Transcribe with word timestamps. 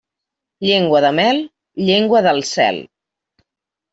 Llengua 0.67 1.01
de 1.05 1.11
mel, 1.17 1.41
llengua 1.89 2.23
del 2.29 2.43
cel. 2.53 2.83